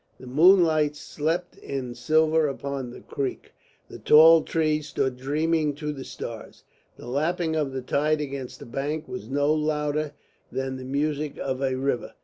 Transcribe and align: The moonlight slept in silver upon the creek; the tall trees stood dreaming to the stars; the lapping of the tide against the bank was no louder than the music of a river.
The 0.19 0.25
moonlight 0.25 0.95
slept 0.95 1.57
in 1.59 1.93
silver 1.93 2.47
upon 2.47 2.89
the 2.89 3.01
creek; 3.01 3.53
the 3.87 3.99
tall 3.99 4.41
trees 4.41 4.87
stood 4.87 5.15
dreaming 5.15 5.75
to 5.75 5.93
the 5.93 6.03
stars; 6.03 6.63
the 6.97 7.05
lapping 7.07 7.55
of 7.55 7.71
the 7.71 7.83
tide 7.83 8.19
against 8.19 8.57
the 8.59 8.65
bank 8.65 9.07
was 9.07 9.29
no 9.29 9.53
louder 9.53 10.13
than 10.51 10.77
the 10.77 10.85
music 10.85 11.37
of 11.37 11.61
a 11.61 11.75
river. 11.75 12.13